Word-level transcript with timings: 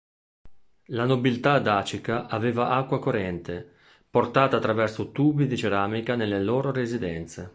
La 0.87 1.05
nobiltà 1.05 1.59
dacica 1.59 2.25
aveva 2.27 2.69
acqua 2.69 2.97
corrente, 2.97 3.73
portata 4.09 4.57
attraverso 4.57 5.11
tubi 5.11 5.45
di 5.45 5.55
ceramica 5.55 6.15
nelle 6.15 6.41
loro 6.41 6.71
residenze. 6.71 7.49